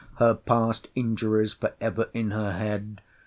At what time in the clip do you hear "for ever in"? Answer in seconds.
1.53-2.31